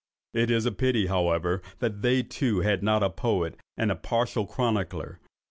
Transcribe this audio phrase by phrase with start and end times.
[0.33, 4.47] It is a pity, however, that they too, had not a poet and a partial
[4.47, 5.19] chronicler.